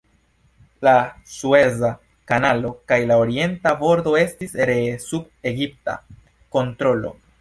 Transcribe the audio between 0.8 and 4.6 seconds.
La Sueza Kanalo kaj la orienta bordo estis